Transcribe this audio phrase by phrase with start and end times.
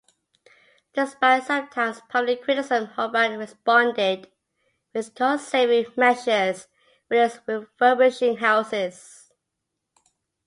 [0.93, 4.31] Despite sometimes public criticism, Hoban responded
[4.95, 6.67] with cost-saving measures,
[7.07, 9.31] whilst refurbishing houses.